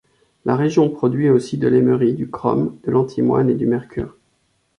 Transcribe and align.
La 0.45 0.55
région 0.55 0.89
produit 0.89 1.29
aussi 1.29 1.59
de 1.59 1.67
l'émeri, 1.67 2.15
du 2.15 2.27
chrome, 2.27 2.75
de 2.85 2.89
l'antimoine 2.89 3.51
et 3.51 3.53
du 3.53 3.67
mercure. 3.67 4.17